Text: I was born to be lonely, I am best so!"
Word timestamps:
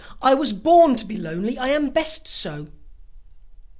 I 0.19 0.33
was 0.33 0.51
born 0.51 0.95
to 0.95 1.05
be 1.05 1.15
lonely, 1.15 1.59
I 1.59 1.67
am 1.67 1.91
best 1.91 2.27
so!" 2.27 2.69